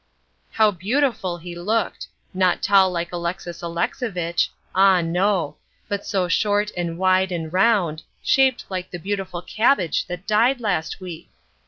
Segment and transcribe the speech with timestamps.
[0.53, 2.07] How beautiful he looked!
[2.33, 5.57] Not tall like Alexis Alexovitch, ah, no!
[5.87, 11.29] but so short and wide and round—shaped like the beautiful cabbage that died last week.